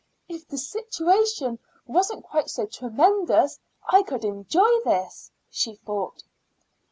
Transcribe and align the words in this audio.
"If 0.27 0.47
the 0.47 0.57
situation 0.57 1.59
wasn't 1.85 2.23
quite 2.23 2.49
so 2.49 2.65
tremendous 2.65 3.59
I 3.87 4.01
could 4.01 4.25
enjoy 4.25 4.79
this," 4.83 5.29
she 5.51 5.75
thought. 5.75 6.23